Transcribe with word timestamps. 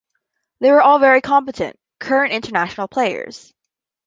They 0.61 0.71
were 0.71 0.81
all 0.81 0.97
very 0.97 1.21
competent, 1.21 1.77
current 1.99 2.33
international 2.33 2.87
players. 2.87 3.53